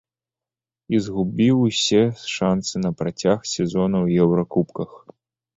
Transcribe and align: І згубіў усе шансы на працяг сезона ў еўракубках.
І 0.93 1.01
згубіў 1.07 1.61
усе 1.67 2.01
шансы 2.37 2.75
на 2.85 2.91
працяг 3.03 3.37
сезона 3.53 3.97
ў 4.05 4.25
еўракубках. 4.25 4.91